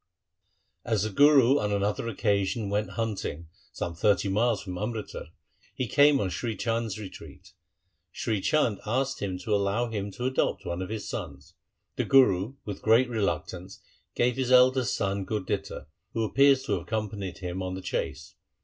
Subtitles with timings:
[0.83, 5.27] As the Guru on another occasion went hunting some thirty miles from Amritsar,
[5.75, 7.53] he came on Sri Chand's retreat.
[8.11, 11.53] Sri Chand asked him to allow him to adopt one of his sons.
[11.97, 13.79] The Guru with great reluctance
[14.15, 18.33] gave his eldest son Gurditta, who appears to have accompanied him to the chase.